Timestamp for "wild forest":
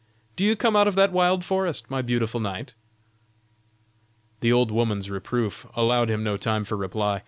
1.11-1.91